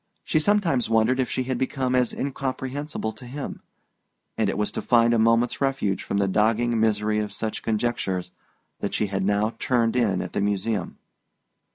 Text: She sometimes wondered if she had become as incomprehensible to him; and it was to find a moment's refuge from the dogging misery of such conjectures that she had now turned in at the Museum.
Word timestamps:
She 0.23 0.39
sometimes 0.39 0.89
wondered 0.89 1.19
if 1.19 1.29
she 1.29 1.43
had 1.43 1.59
become 1.59 1.93
as 1.93 2.11
incomprehensible 2.11 3.11
to 3.11 3.25
him; 3.27 3.61
and 4.35 4.49
it 4.49 4.57
was 4.57 4.71
to 4.71 4.81
find 4.81 5.13
a 5.13 5.19
moment's 5.19 5.61
refuge 5.61 6.01
from 6.01 6.17
the 6.17 6.27
dogging 6.27 6.79
misery 6.79 7.19
of 7.19 7.31
such 7.31 7.61
conjectures 7.61 8.31
that 8.79 8.95
she 8.95 9.05
had 9.05 9.23
now 9.23 9.53
turned 9.59 9.95
in 9.95 10.23
at 10.23 10.33
the 10.33 10.41
Museum. 10.41 10.97